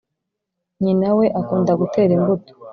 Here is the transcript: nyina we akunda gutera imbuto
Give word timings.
nyina 0.83 1.09
we 1.17 1.25
akunda 1.39 1.71
gutera 1.81 2.11
imbuto 2.17 2.51